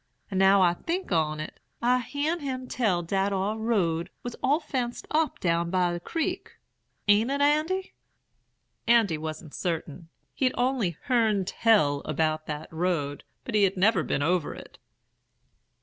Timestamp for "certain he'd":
9.53-10.55